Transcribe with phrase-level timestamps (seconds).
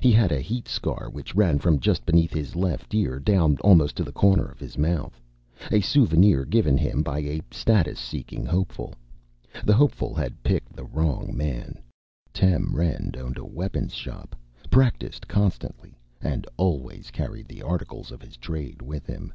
[0.00, 3.94] He had a heat scar which ran from just beneath his left ear down almost
[3.96, 5.20] to the corner of his mouth,
[5.70, 8.94] a souvenir given him by a status seeking hopeful.
[9.66, 11.78] The hopeful had picked on the wrong man.
[12.32, 14.34] Tem Rend owned a weapon shop,
[14.70, 19.30] practiced constantly, and always carried the articles of his trade with him.